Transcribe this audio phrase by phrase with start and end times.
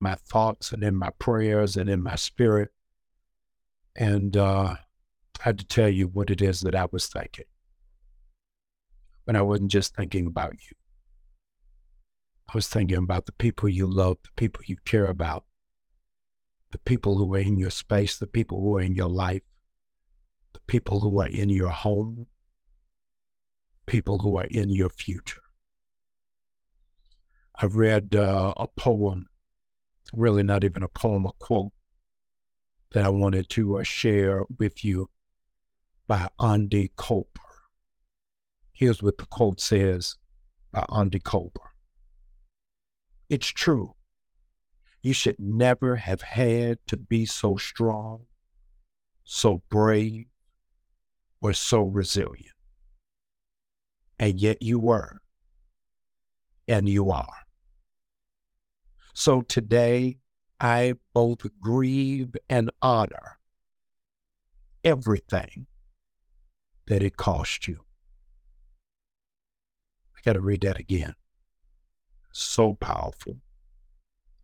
[0.00, 2.70] my thoughts and in my prayers and in my spirit.
[3.96, 7.44] And uh, I had to tell you what it is that I was thinking.
[9.26, 10.76] But I wasn't just thinking about you.
[12.48, 15.44] I was thinking about the people you love, the people you care about,
[16.72, 19.42] the people who are in your space, the people who are in your life,
[20.52, 22.26] the people who are in your home,
[23.86, 25.42] people who are in your future.
[27.62, 29.29] I read uh, a poem,
[30.12, 31.72] really not even a poem, a quote
[32.92, 35.10] that I wanted to uh, share with you
[36.06, 37.26] by Andy Kolber.
[38.72, 40.16] Here's what the quote says
[40.72, 41.70] by Andy Kolber.
[43.28, 43.94] It's true.
[45.02, 48.26] You should never have had to be so strong,
[49.24, 50.26] so brave,
[51.40, 52.56] or so resilient.
[54.18, 55.20] And yet you were,
[56.68, 57.46] and you are.
[59.14, 60.18] So today,
[60.60, 63.38] I both grieve and honor
[64.84, 65.66] everything
[66.86, 67.80] that it cost you.
[70.16, 71.14] I got to read that again.
[72.32, 73.38] So powerful,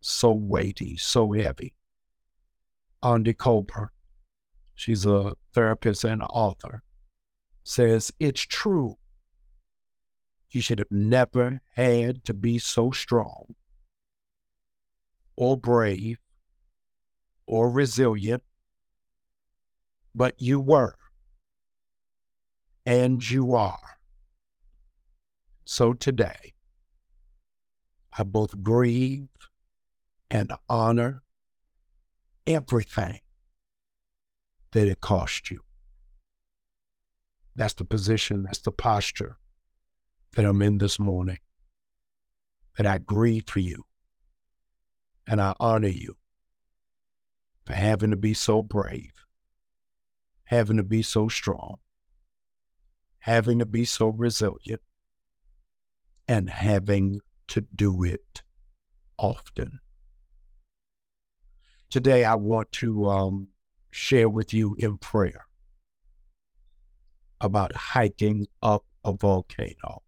[0.01, 1.75] so weighty, so heavy.
[3.03, 3.89] Andy Kolber,
[4.73, 6.81] she's a therapist and author,
[7.63, 8.97] says it's true.
[10.49, 13.55] You should have never had to be so strong
[15.37, 16.17] or brave
[17.45, 18.43] or resilient,
[20.13, 20.95] but you were
[22.85, 23.99] and you are.
[25.63, 26.53] So today,
[28.17, 29.27] I both grieve
[30.31, 31.21] and honor
[32.47, 33.19] everything
[34.71, 35.61] that it cost you.
[37.55, 39.37] That's the position, that's the posture
[40.35, 41.39] that I'm in this morning.
[42.77, 43.86] That I grieve for you
[45.27, 46.15] and I honor you
[47.65, 49.25] for having to be so brave,
[50.45, 51.77] having to be so strong,
[53.19, 54.81] having to be so resilient,
[56.27, 57.19] and having
[57.49, 58.41] to do it
[59.17, 59.79] often.
[61.89, 63.47] Today, I want to um,
[63.91, 65.45] share with you in prayer
[67.39, 70.03] about hiking up a volcano.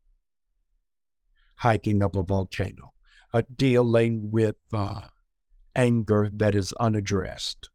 [1.55, 2.93] Hiking up a volcano
[3.33, 5.01] uh, dealing with uh,
[5.75, 7.69] anger that is unaddressed,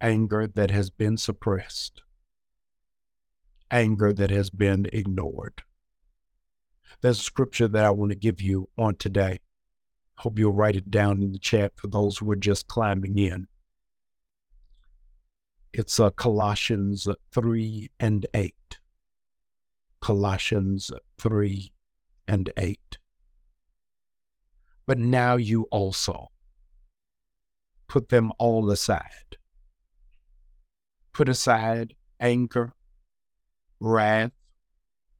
[0.00, 2.02] anger that has been suppressed,
[3.70, 5.62] anger that has been ignored.
[7.00, 9.40] There's a scripture that I want to give you on today.
[10.18, 13.48] Hope you'll write it down in the chat for those who are just climbing in.
[15.72, 18.54] It's uh, Colossians 3 and 8.
[20.00, 21.72] Colossians 3
[22.28, 22.98] and 8
[24.86, 26.31] but now you also
[27.92, 29.36] put them all aside.
[31.12, 32.72] Put aside anger,
[33.80, 34.32] wrath,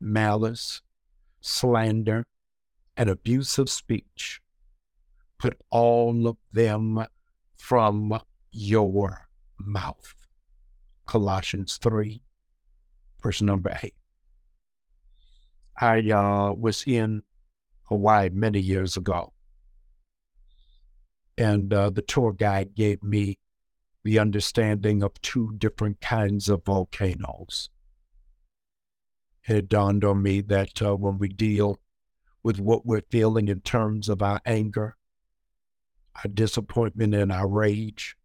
[0.00, 0.80] malice,
[1.42, 2.24] slander,
[2.96, 4.40] and abuse of speech.
[5.38, 7.04] Put all of them
[7.58, 8.18] from
[8.50, 9.28] your
[9.58, 10.14] mouth.
[11.04, 12.22] Colossians 3,
[13.22, 13.94] verse number 8.
[15.78, 17.22] I uh, was in
[17.90, 19.31] Hawaii many years ago
[21.37, 23.38] and uh, the tour guide gave me
[24.04, 27.70] the understanding of two different kinds of volcanoes.
[29.47, 31.81] It dawned on me that uh, when we deal
[32.43, 34.97] with what we're feeling in terms of our anger,
[36.16, 38.16] our disappointment, and our rage,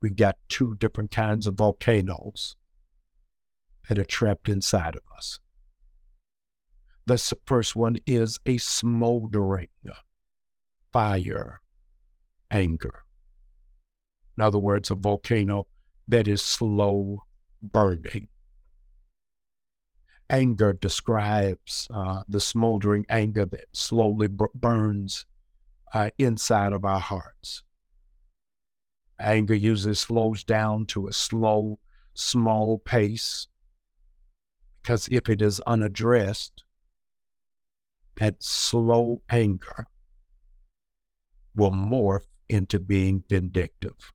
[0.00, 2.56] we've got two different kinds of volcanoes
[3.88, 5.40] that are trapped inside of us.
[7.06, 9.68] The first one is a smoldering
[10.92, 11.60] fire
[12.50, 13.04] anger.
[14.36, 15.66] In other words, a volcano
[16.08, 17.24] that is slow
[17.62, 18.28] burning.
[20.28, 25.24] Anger describes uh, the smoldering anger that slowly b- burns
[25.94, 27.62] uh, inside of our hearts.
[29.18, 31.78] Anger usually slows down to a slow,
[32.12, 33.46] small pace
[34.86, 36.62] because if it is unaddressed,
[38.18, 39.88] that slow anger
[41.56, 44.12] will morph into being vindictive.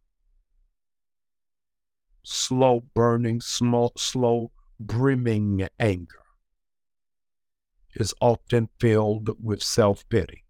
[2.23, 6.21] Slow burning, small, slow brimming anger
[7.95, 10.43] is often filled with self pity.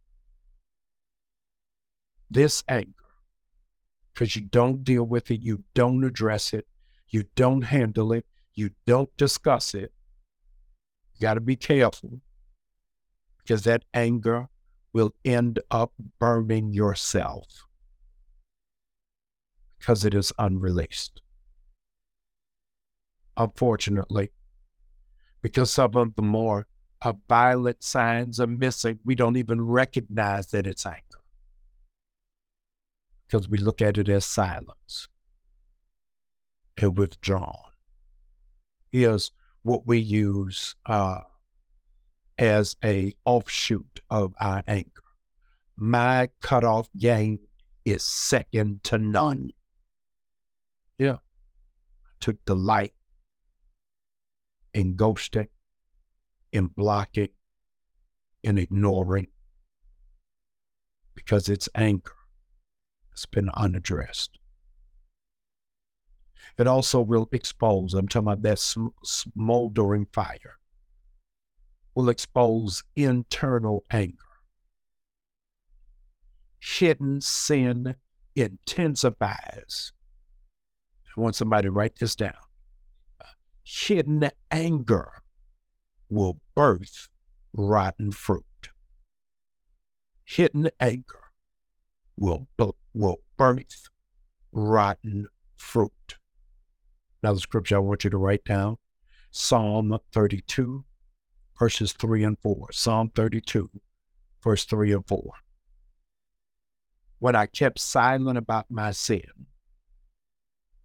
[2.30, 2.94] This anger,
[4.14, 6.68] because you don't deal with it, you don't address it,
[7.10, 9.92] you don't handle it, you don't discuss it,
[11.14, 12.22] you got to be careful
[13.38, 14.48] because that anger
[14.94, 17.66] will end up burning yourself
[19.82, 21.24] because it is unreleased.
[23.36, 24.32] Unfortunately,
[25.42, 26.68] because some of the more
[27.02, 31.02] uh, violent signs are missing, we don't even recognize that it's anger
[33.26, 35.08] because we look at it as silence
[36.78, 37.72] and withdrawn.
[38.92, 39.32] Here's
[39.64, 41.22] what we use uh,
[42.38, 44.92] as a offshoot of our anger.
[45.76, 47.40] My cutoff game
[47.84, 49.50] is second to none.
[51.02, 51.18] Yeah.
[52.20, 52.94] Took delight
[54.72, 55.48] in ghosting,
[56.54, 57.30] and blocking,
[58.44, 59.30] and ignoring,
[61.16, 62.12] because it's anger.
[63.14, 64.38] It's been unaddressed.
[66.60, 70.60] It also will expose, I'm talking about that smoldering fire,
[71.96, 74.18] will expose internal anger.
[76.60, 77.96] Hidden sin
[78.36, 79.94] intensifies.
[81.18, 82.34] I want somebody to write this down.
[83.64, 85.12] Hidden anger
[86.10, 87.10] will birth
[87.54, 88.46] rotten fruit.
[90.26, 91.20] Hidden anger
[92.18, 92.48] will,
[92.94, 93.90] will birth
[94.52, 95.28] rotten
[95.58, 96.18] fruit.
[97.24, 98.78] Now, the scripture I want you to write down
[99.30, 100.84] Psalm 32,
[101.58, 102.72] verses 3 and 4.
[102.72, 103.70] Psalm 32,
[104.44, 105.34] verse 3 and 4.
[107.20, 109.48] When I kept silent about my sin,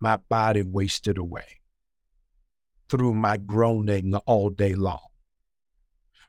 [0.01, 1.61] my body wasted away
[2.89, 5.01] through my groaning all day long.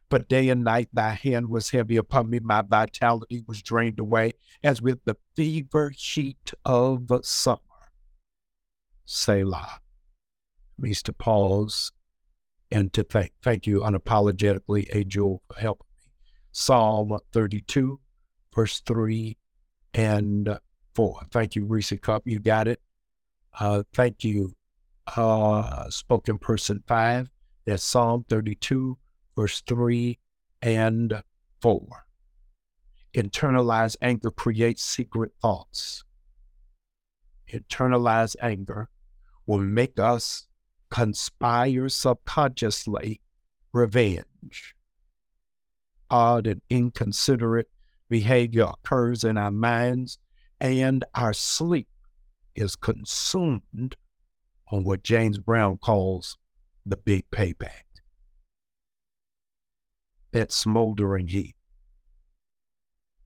[0.09, 4.33] But day and night thy hand was heavy upon me, my vitality was drained away
[4.63, 7.59] as with the fever heat of summer.
[9.05, 9.81] Selah
[10.77, 11.91] means to pause
[12.71, 13.33] and to thank.
[13.41, 15.03] Thank you unapologetically, A.
[15.03, 16.11] Jewel, for helping me.
[16.51, 17.99] Psalm 32,
[18.53, 19.37] verse 3
[19.93, 20.57] and
[20.95, 21.21] 4.
[21.31, 22.23] Thank you, Reese Cup.
[22.25, 22.81] You got it.
[23.59, 24.53] Uh, thank you,
[25.15, 27.29] uh, Spoken Person 5.
[27.65, 28.97] That's Psalm 32,
[29.35, 30.17] verse 3
[30.61, 31.21] and
[31.61, 32.05] 4.
[33.15, 36.03] Internalized anger creates secret thoughts.
[37.51, 38.89] Internalized anger
[39.45, 40.47] will make us
[40.89, 43.21] conspire subconsciously
[43.73, 44.75] revenge.
[46.09, 47.69] Odd and inconsiderate
[48.09, 50.19] behavior occurs in our minds,
[50.59, 51.87] and our sleep
[52.57, 53.95] is consumed
[54.71, 56.37] on what James Brown calls
[56.85, 57.83] the big payback
[60.31, 61.55] that smoldering heat,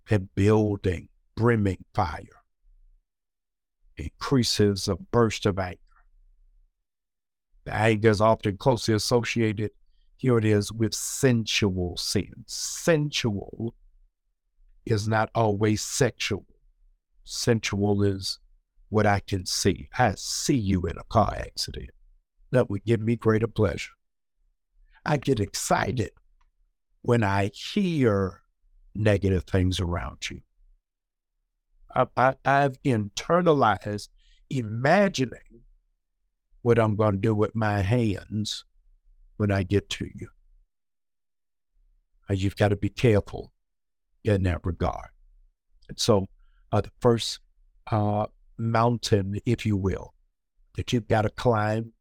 [0.10, 2.44] that building, brimming fire,
[3.98, 5.78] increases a burst of anger.
[7.66, 9.72] The anger is often closely associated,
[10.18, 12.46] here it is, with sensual sins.
[12.48, 13.74] Sensual
[14.86, 16.46] is not always sexual.
[17.24, 18.40] Sensual is
[18.92, 19.88] what I can see.
[19.98, 21.90] I see you in a car accident.
[22.52, 23.94] That would give me greater pleasure.
[25.06, 26.12] I get excited
[27.02, 28.42] when I hear
[28.94, 30.42] negative things around you.
[31.96, 34.10] I, I, I've internalized
[34.50, 35.64] imagining
[36.62, 38.66] what I'm going to do with my hands
[39.38, 40.28] when I get to you.
[42.30, 43.54] You've got to be careful
[44.26, 45.10] in that regard.
[45.88, 46.28] And so,
[46.74, 47.40] uh, the first
[47.90, 48.28] uh,
[48.62, 50.14] mountain, if you will,
[50.76, 51.94] that you've got to climb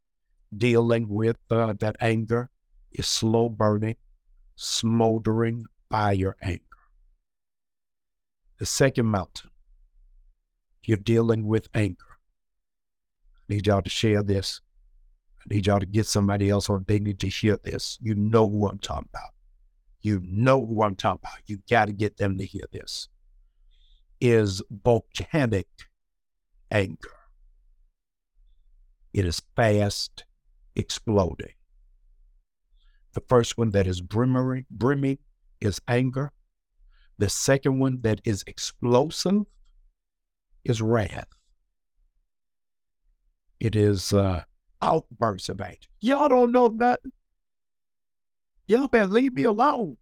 [0.57, 2.51] dealing with uh, that anger
[2.93, 3.97] is slow burning
[4.61, 6.61] smoldering fire anger.
[8.59, 9.51] The second mountain,
[10.85, 12.19] you're dealing with anger.
[13.39, 14.61] I need y'all to share this.
[15.39, 17.97] I need y'all to get somebody else or they need to hear this.
[18.03, 19.31] You know who I'm talking about.
[20.03, 21.41] You know who I'm talking about.
[21.47, 23.09] You got to get them to hear this.
[24.21, 25.69] Is volcanic
[26.71, 27.11] anger.
[29.13, 30.25] It is fast
[30.77, 31.55] exploding.
[33.13, 35.19] The first one that is brimming, brimming
[35.61, 36.33] is anger.
[37.19, 39.43] The second one that is explosive
[40.65, 41.27] is wrath.
[43.59, 44.45] It is uh,
[44.81, 45.79] outbursts of anger.
[46.01, 47.01] Y'all don't know that.
[48.67, 49.97] Y'all better leave me alone.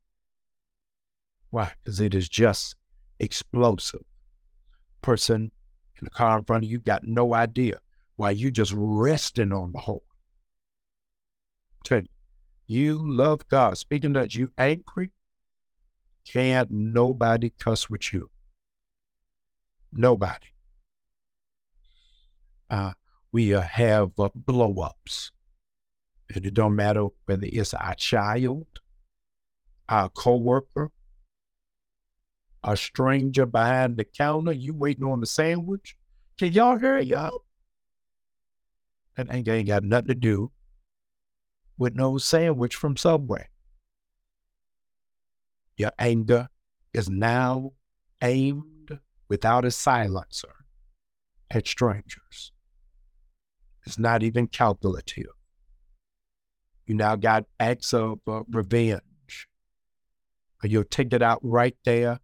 [1.51, 1.73] Why?
[1.83, 2.77] Because it is just
[3.19, 4.05] explosive.
[5.01, 5.51] Person
[5.99, 7.81] in the car in front of you got no idea
[8.17, 10.00] why you just resting on the horn.
[11.85, 12.09] Tell you,
[12.67, 13.78] you love God.
[13.78, 15.11] Speaking that you angry,
[16.26, 18.31] can't nobody cuss with you.
[19.93, 20.49] Nobody.
[22.69, 22.93] Uh,
[23.33, 25.33] we uh, have uh, blow ups.
[26.35, 28.67] And it don't matter whether it's our child,
[29.88, 30.90] our coworker,
[32.65, 35.97] a stranger behind the counter, you waiting on the sandwich.
[36.38, 37.35] Can y'all hurry up?
[39.17, 40.50] That ain't, ain't got nothing to do
[41.77, 43.49] with no sandwich from Subway.
[45.77, 46.49] Your anger
[46.93, 47.73] is now
[48.23, 48.99] aimed
[49.29, 50.55] without a silencer
[51.50, 52.53] at strangers.
[53.87, 55.27] It's not even calculative.
[56.87, 59.49] You now got acts of uh, revenge.
[60.62, 62.19] You'll take it out right there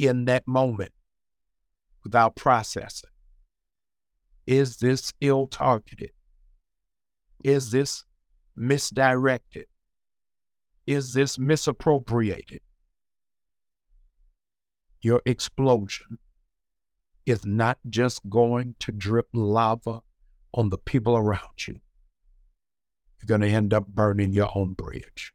[0.00, 0.92] in that moment
[2.02, 3.10] without processing.
[4.46, 6.12] Is this ill targeted?
[7.44, 8.04] Is this
[8.56, 9.66] misdirected?
[10.86, 12.60] Is this misappropriated?
[15.02, 16.18] Your explosion
[17.26, 20.00] is not just going to drip lava
[20.52, 21.80] on the people around you.
[23.18, 25.32] You're going to end up burning your own bridge.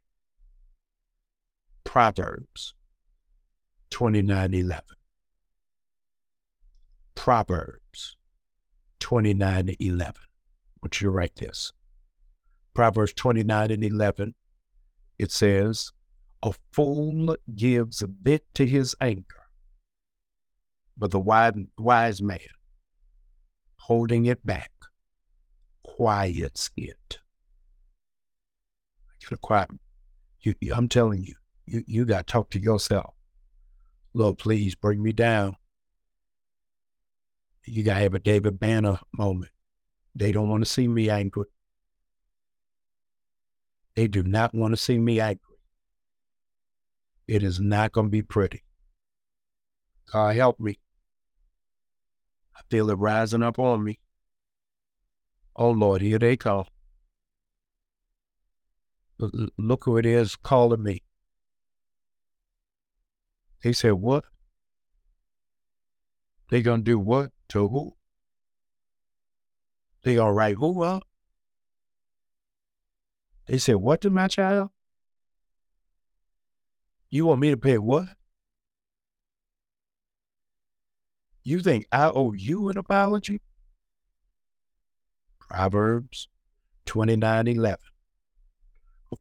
[1.84, 2.75] Proverbs
[3.96, 4.82] 29:11.
[7.16, 8.18] Proverbs
[9.00, 10.14] 29:11.
[10.82, 11.72] Would you write this?
[12.74, 14.36] Proverbs 29 and 11,
[15.18, 15.94] it says,
[16.44, 19.48] A fool gives vent to his anger,
[20.98, 22.40] but the wise, wise man,
[23.78, 24.74] holding it back,
[25.84, 27.20] quiets it.
[29.22, 29.70] You quiet.
[30.42, 31.36] You, I'm telling you,
[31.66, 33.15] you, you got to talk to yourself.
[34.18, 35.58] Lord, please bring me down.
[37.66, 39.52] You got to have a David Banner moment.
[40.16, 41.48] They don't want to see me angry.
[43.96, 45.42] They do not want to see me angry.
[47.28, 48.64] It is not going to be pretty.
[50.10, 50.80] God help me.
[52.56, 54.00] I feel it rising up on me.
[55.58, 56.66] Oh Lord, here they come.
[59.20, 61.02] Look who it is calling me.
[63.62, 64.26] He said, What?
[66.50, 67.32] They gonna do what?
[67.50, 67.96] To who?
[70.04, 71.04] They gonna write who up?
[73.48, 74.70] They said, What to my child?
[77.10, 78.08] You want me to pay what?
[81.44, 83.40] You think I owe you an apology?
[85.40, 86.28] Proverbs
[86.86, 87.78] 29 11.
[89.12, 89.16] A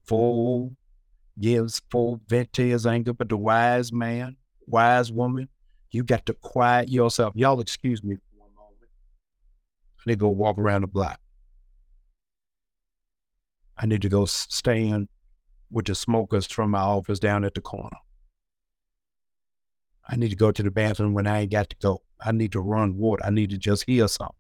[1.38, 4.36] gives full vent to his anger, but the wise man,
[4.66, 5.48] wise woman,
[5.90, 7.34] you got to quiet yourself.
[7.36, 8.90] Y'all excuse me for one moment.
[9.98, 11.20] I need to go walk around the block.
[13.76, 15.08] I need to go stand
[15.70, 17.96] with the smokers from my office down at the corner.
[20.08, 22.02] I need to go to the bathroom when I ain't got to go.
[22.20, 23.24] I need to run water.
[23.24, 24.36] I need to just hear something.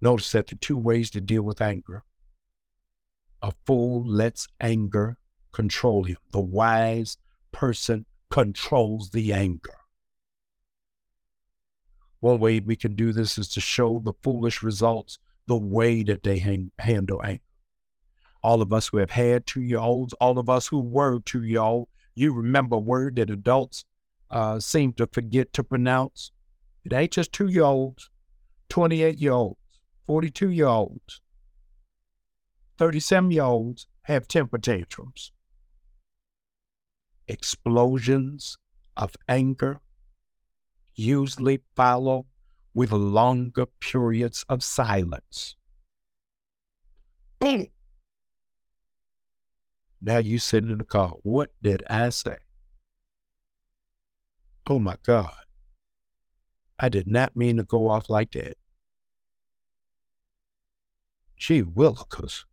[0.00, 2.04] Notice that the two ways to deal with anger.
[3.42, 5.18] A fool lets anger
[5.52, 6.16] control him.
[6.32, 7.18] The wise
[7.52, 9.74] person controls the anger.
[12.20, 16.24] One way we can do this is to show the foolish results the way that
[16.24, 17.42] they hang, handle anger.
[18.42, 21.42] All of us who have had two year olds, all of us who were two
[21.42, 23.84] year old, you remember a word that adults
[24.30, 26.32] uh, seem to forget to pronounce.
[26.84, 28.10] It ain't just two year olds,
[28.68, 29.58] 28 year olds,
[30.06, 31.20] 42 year olds,
[32.78, 35.32] 37 year olds have temper tantrums.
[37.26, 38.56] Explosions
[38.96, 39.80] of anger
[40.94, 42.26] usually follow
[42.74, 45.56] with longer periods of silence.
[47.40, 47.66] Boom.
[50.00, 51.14] Now you sitting in the car.
[51.22, 52.36] What did I say?
[54.68, 55.34] Oh my God.
[56.78, 58.56] I did not mean to go off like that.
[61.36, 62.44] Gee willikers.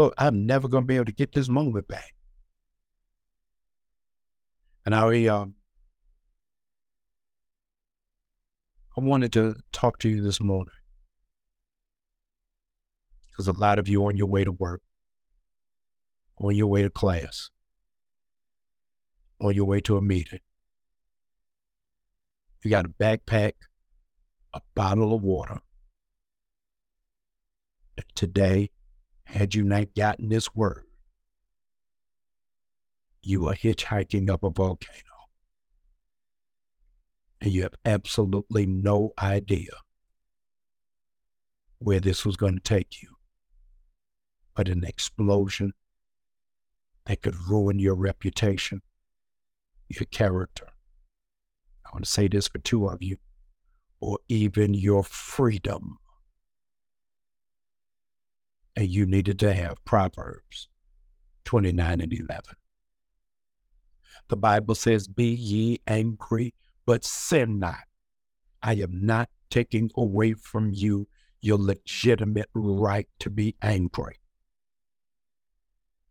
[0.00, 2.14] Look, I'm never going to be able to get this moment back.
[4.86, 5.56] And I, um,
[8.96, 10.72] I wanted to talk to you this morning
[13.28, 14.80] because a lot of you on your way to work,
[16.38, 17.50] on your way to class,
[19.38, 20.40] on your way to a meeting.
[22.64, 23.52] You got a backpack,
[24.54, 25.60] a bottle of water.
[28.14, 28.70] Today,
[29.30, 30.84] had you not gotten this word,
[33.22, 35.04] you are hitchhiking up a volcano
[37.40, 39.70] and you have absolutely no idea
[41.78, 43.16] where this was going to take you.
[44.54, 45.72] But an explosion
[47.06, 48.82] that could ruin your reputation,
[49.88, 50.66] your character.
[51.86, 53.16] I want to say this for two of you,
[54.00, 55.98] or even your freedom.
[58.76, 60.68] And you needed to have Proverbs
[61.44, 62.42] 29 and 11.
[64.28, 66.54] The Bible says, Be ye angry,
[66.86, 67.84] but sin not.
[68.62, 71.08] I am not taking away from you
[71.40, 74.16] your legitimate right to be angry.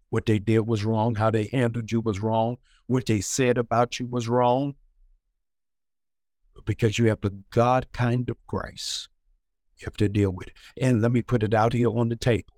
[0.10, 1.16] What they did was wrong.
[1.16, 2.58] How they handled you was wrong.
[2.88, 4.75] What they said about you was wrong.
[6.66, 9.08] Because you have the God kind of grace,
[9.79, 10.53] you have to deal with it.
[10.81, 12.53] And let me put it out here on the table.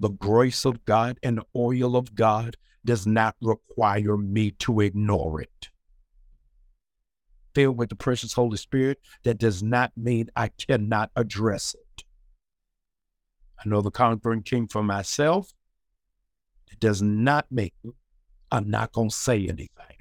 [0.00, 5.40] The grace of God and the oil of God does not require me to ignore
[5.40, 5.70] it.
[7.54, 12.04] Filled with the precious Holy Spirit, that does not mean I cannot address it.
[13.58, 15.52] I know the conquering king for myself.
[16.70, 17.72] It does not mean
[18.52, 19.96] I'm not going to say anything.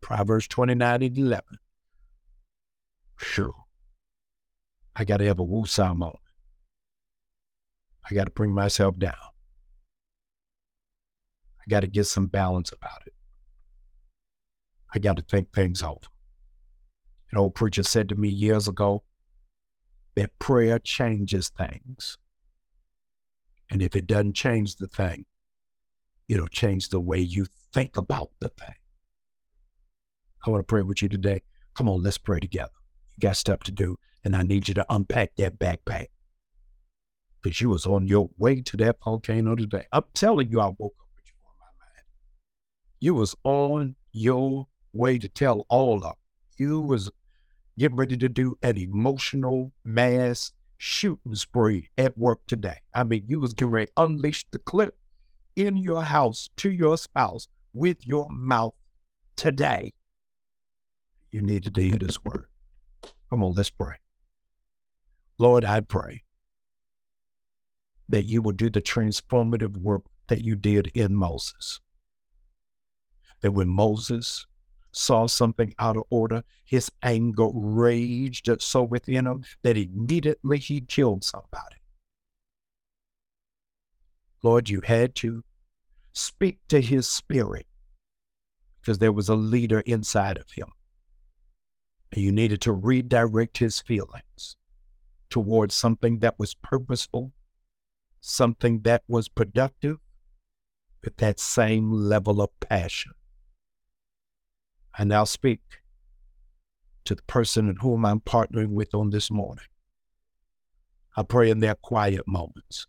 [0.00, 1.42] Proverbs 29 and 11.
[3.16, 3.63] Sure.
[4.96, 6.18] I got to have a woosah moment.
[8.08, 9.14] I got to bring myself down.
[11.60, 13.14] I got to get some balance about it.
[14.94, 15.98] I got to think things over.
[17.32, 19.02] An old preacher said to me years ago
[20.14, 22.18] that prayer changes things.
[23.70, 25.24] And if it doesn't change the thing,
[26.28, 28.74] it'll change the way you think about the thing.
[30.46, 31.42] I want to pray with you today.
[31.74, 32.70] Come on, let's pray together.
[33.16, 36.06] You got stuff to do, and I need you to unpack that backpack.
[37.42, 39.86] Because you was on your way to that volcano today.
[39.92, 42.06] I'm telling you, I woke up with you on my mind.
[43.00, 46.14] You was on your way to tell all of
[46.56, 47.10] you was
[47.78, 52.78] getting ready to do an emotional mass shooting spree at work today.
[52.94, 54.96] I mean, you was getting ready to unleash the clip
[55.56, 58.74] in your house to your spouse with your mouth
[59.36, 59.92] today.
[61.30, 62.46] You needed to hear this word.
[63.30, 63.96] Come on, let's pray.
[65.38, 66.22] Lord, I pray
[68.08, 71.80] that you will do the transformative work that you did in Moses.
[73.40, 74.46] That when Moses
[74.92, 81.24] saw something out of order, his anger raged so within him that immediately he killed
[81.24, 81.76] somebody.
[84.42, 85.42] Lord, you had to
[86.12, 87.66] speak to his spirit
[88.80, 90.68] because there was a leader inside of him.
[92.12, 94.56] And you needed to redirect his feelings
[95.30, 97.32] towards something that was purposeful,
[98.20, 99.98] something that was productive,
[101.02, 103.12] with that same level of passion.
[104.98, 105.60] I now speak
[107.04, 109.66] to the person in whom I'm partnering with on this morning.
[111.16, 112.86] I pray in their quiet moments,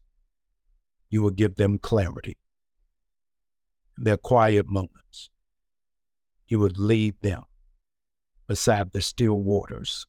[1.09, 2.37] you will give them clarity.
[3.97, 5.29] In their quiet moments,
[6.47, 7.43] you would lead them
[8.47, 10.05] beside the still waters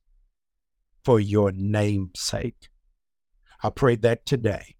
[1.06, 2.68] for your name's sake.
[3.62, 4.74] I pray that today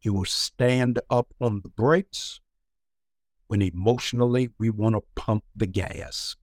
[0.00, 2.38] you will stand up on the brakes
[3.48, 6.36] when emotionally we want to pump the gas.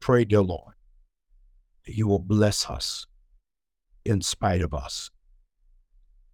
[0.00, 0.72] Pray, dear Lord,
[1.84, 3.06] that you will bless us
[4.06, 5.10] in spite of us.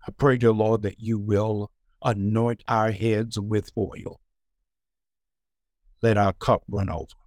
[0.07, 1.73] I pray, dear Lord, that you will
[2.05, 4.21] anoint our heads with oil.
[6.03, 7.22] Let our cup run over.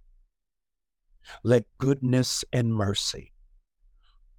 [1.42, 3.32] Let goodness and mercy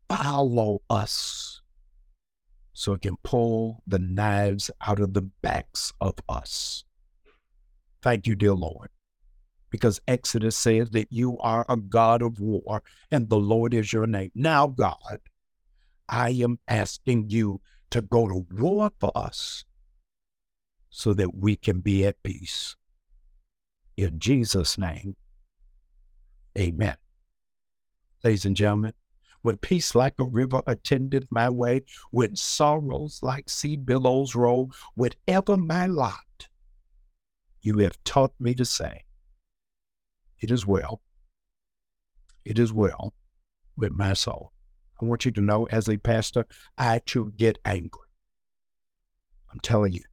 [0.09, 1.61] follow us
[2.73, 6.83] so it can pull the knives out of the backs of us.
[8.01, 8.89] Thank you, dear Lord,
[9.69, 14.05] because Exodus says that you are a God of war and the Lord is your
[14.05, 14.31] name.
[14.35, 15.19] Now, God,
[16.07, 19.65] I am asking you to go to war for us
[20.89, 22.75] so that we can be at peace.
[23.97, 25.15] In Jesus' name,
[26.57, 26.97] amen.
[28.23, 28.93] Ladies and gentlemen,
[29.41, 35.55] when peace like a river attended my way, when sorrows like sea billows roll, whatever
[35.55, 36.47] my lot,
[37.61, 39.03] you have taught me to say,
[40.39, 41.01] It is well.
[42.43, 43.13] It is well
[43.75, 44.51] with my soul.
[45.01, 46.45] I want you to know, as a pastor,
[46.77, 48.07] I too get angry.
[49.51, 50.03] I'm telling you.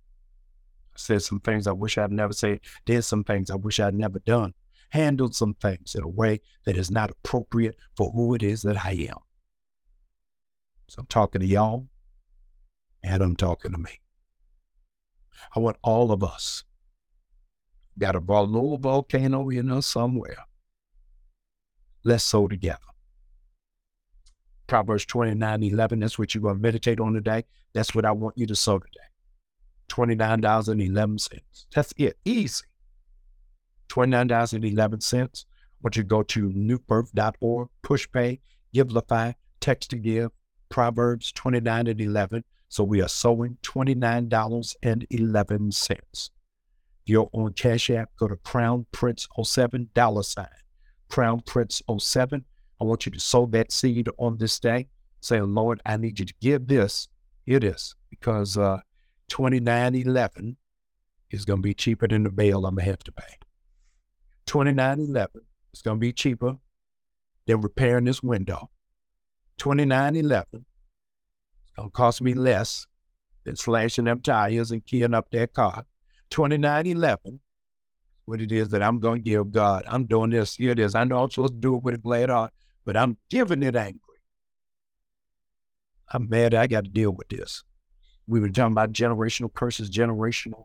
[0.95, 3.95] I said some things I wish I'd never said, did some things I wish I'd
[3.95, 4.55] never done,
[4.95, 8.85] handled some things in a way that is not appropriate for who it is that
[8.85, 9.19] I am.
[10.87, 11.89] So I'm talking to y'all,
[13.03, 14.01] and I'm talking to me.
[15.55, 16.63] I want all of us
[17.99, 20.37] got a little volcano in us somewhere.
[22.05, 22.79] Let's sow together.
[24.69, 27.45] Proverbs 29 11, that's what you're going to meditate on today.
[27.73, 29.09] That's what I want you to sow today.
[29.89, 31.41] $29.11.
[31.75, 32.17] That's it.
[32.25, 32.65] Easy.
[33.95, 35.23] $29.11.
[35.23, 35.29] I
[35.83, 38.41] want you go to newbirth.org, push pay,
[38.75, 40.33] Givelify, text to give,
[40.69, 42.43] Proverbs 29 and 11.
[42.69, 46.01] So we are sowing $29.11.
[46.11, 46.31] If
[47.05, 50.49] you're on Cash App, go to Crown Prince 07 dollar sign.
[51.09, 52.45] Crown Prince 07.
[52.81, 54.89] I want you to sow that seed on this day.
[55.21, 57.07] Say, Lord, I need you to give this.
[57.47, 58.81] It is because uh,
[59.29, 60.57] 2911
[61.31, 63.39] is going to be cheaper than the bail I'm going to have to pay.
[64.47, 66.57] 2911 It's going to be cheaper
[67.47, 68.71] than repairing this window.
[69.59, 72.87] 2911 It's going to cost me less
[73.45, 75.85] than slashing them tires and keying up that car.
[76.31, 77.41] 2911
[78.27, 79.85] what it is that I'm going to give God.
[79.87, 80.57] I'm doing this.
[80.57, 80.95] Here it is.
[80.95, 82.53] I know I'm supposed to do it with a glad heart,
[82.85, 84.01] but I'm giving it angry.
[86.13, 87.65] I'm mad I got to deal with this.
[88.27, 90.65] We were talking about generational curses, generational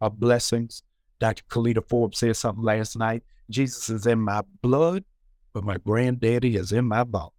[0.00, 0.82] uh, blessings.
[1.20, 1.42] Dr.
[1.50, 3.22] Kalita Forbes said something last night.
[3.50, 5.04] Jesus is in my blood,
[5.52, 7.32] but my granddaddy is in my bones.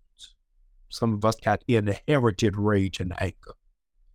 [0.90, 3.54] Some of us got inherited rage and anger.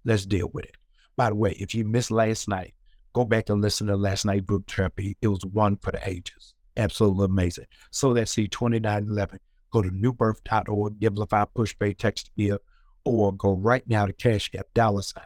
[0.05, 0.77] Let's deal with it.
[1.17, 2.75] By the way, if you missed last night,
[3.13, 5.17] go back and listen to last night book therapy.
[5.23, 6.55] It was one for the ages.
[6.77, 7.67] Absolutely amazing.
[7.91, 9.39] So that's C 2911.
[9.71, 12.59] Go to newbirth.org, Givelify push pay text here,
[13.05, 15.25] or go right now to Cash App dollar sign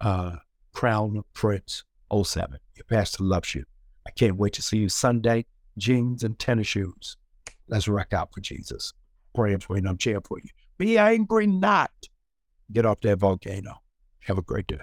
[0.00, 0.36] uh,
[0.72, 2.58] Crown Prince 07.
[2.78, 3.64] Your pastor loves you.
[4.06, 5.46] I can't wait to see you Sunday.
[5.76, 7.16] Jeans and tennis shoes.
[7.66, 8.92] Let's rock out for Jesus.
[9.34, 9.88] Praying for you.
[9.88, 10.50] I'm cheering for you.
[10.78, 11.90] Be angry not.
[12.72, 13.82] Get off that volcano.
[14.20, 14.78] Have a great day.